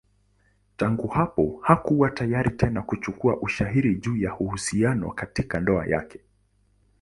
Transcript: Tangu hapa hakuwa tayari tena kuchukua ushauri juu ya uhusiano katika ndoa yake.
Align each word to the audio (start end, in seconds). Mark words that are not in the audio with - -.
Tangu 0.77 1.07
hapa 1.07 1.41
hakuwa 1.61 2.09
tayari 2.11 2.49
tena 2.51 2.81
kuchukua 2.81 3.37
ushauri 3.41 3.95
juu 3.95 4.17
ya 4.17 4.37
uhusiano 4.37 5.11
katika 5.11 5.59
ndoa 5.59 5.85
yake. 5.85 6.19